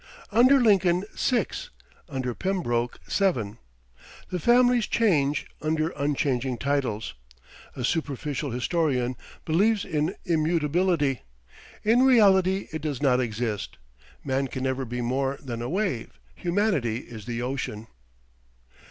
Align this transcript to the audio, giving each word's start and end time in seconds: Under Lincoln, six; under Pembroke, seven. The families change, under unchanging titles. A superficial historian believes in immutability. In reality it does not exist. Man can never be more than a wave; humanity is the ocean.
Under 0.31 0.59
Lincoln, 0.59 1.03
six; 1.13 1.69
under 2.09 2.33
Pembroke, 2.33 2.99
seven. 3.07 3.59
The 4.29 4.39
families 4.39 4.87
change, 4.87 5.45
under 5.61 5.89
unchanging 5.89 6.57
titles. 6.57 7.13
A 7.75 7.83
superficial 7.83 8.49
historian 8.49 9.15
believes 9.45 9.85
in 9.85 10.15
immutability. 10.25 11.21
In 11.83 12.01
reality 12.01 12.67
it 12.73 12.81
does 12.81 12.99
not 12.99 13.19
exist. 13.19 13.77
Man 14.23 14.47
can 14.47 14.63
never 14.63 14.85
be 14.85 15.01
more 15.01 15.37
than 15.39 15.61
a 15.61 15.69
wave; 15.69 16.09
humanity 16.33 16.97
is 17.01 17.27
the 17.27 17.43
ocean. 17.43 17.85